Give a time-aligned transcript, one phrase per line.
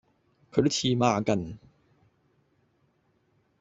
[0.51, 1.59] 佢都黐孖根